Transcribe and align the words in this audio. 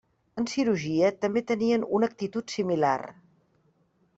En 0.41 0.45
cirurgia 0.53 1.11
també 1.25 1.43
tenien 1.51 1.85
una 1.99 2.09
actitud 2.13 2.55
similar. 2.57 2.99